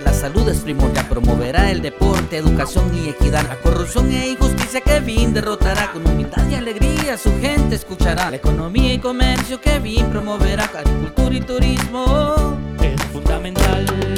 [0.00, 5.32] la salud es primordial, promoverá el deporte, educación y equidad, la corrupción e injusticia Kevin
[5.32, 11.34] derrotará, con humildad y alegría su gente escuchará, la economía y comercio Kevin promoverá, agricultura
[11.34, 14.15] y turismo es fundamental.